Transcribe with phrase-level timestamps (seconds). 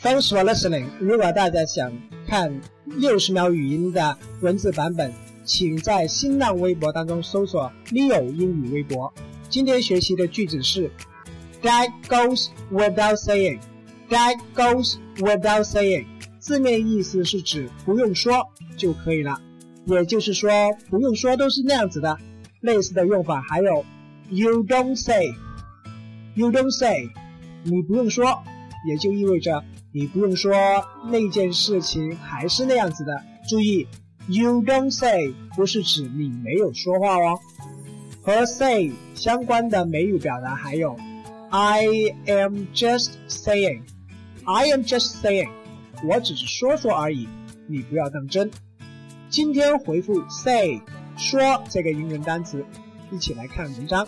[0.00, 0.86] Thanks for listening。
[1.00, 1.92] 如果大家想
[2.24, 5.12] 看六十秒语音的文字版本，
[5.44, 9.12] 请在新浪微博当中搜索 “Leo 英语微博”。
[9.50, 10.88] 今天学习的句子是
[11.62, 13.58] “That goes without saying”。
[14.08, 16.06] That goes without saying，
[16.38, 18.46] 字面意思是指不用说
[18.76, 19.40] 就可以了，
[19.86, 20.48] 也就是说
[20.88, 22.16] 不用说都是那样子的。
[22.60, 23.84] 类似的用法还有
[24.30, 27.08] “You don't say”，You don't say，
[27.64, 28.44] 你不用说，
[28.86, 30.52] 也就意味着你不用说
[31.10, 33.22] 那件事情还是那样子的。
[33.48, 33.86] 注意
[34.28, 37.38] ，“You don't say” 不是指你没有说话哦。
[38.22, 40.96] 和 “say” 相关的美语表达还有
[41.50, 41.86] “I
[42.26, 43.82] am just saying”。
[44.44, 45.48] I am just saying，
[46.04, 47.28] 我只是说说而已，
[47.66, 48.50] 你不要当真。
[49.30, 50.80] 今天回复 say
[51.16, 52.64] 说这个英文单词，
[53.10, 54.06] 一起来看文章。